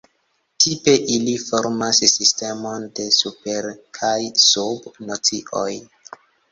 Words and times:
Tipe 0.63 0.95
ili 1.15 1.35
formas 1.41 2.01
sistemon 2.15 2.89
de 3.01 3.07
super- 3.21 3.71
kaj 4.01 4.19
sub-nocioj. 4.49 5.71